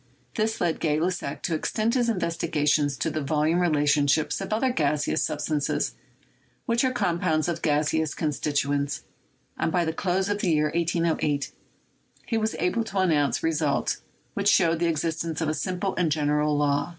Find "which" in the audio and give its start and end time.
6.65-6.83, 14.33-14.47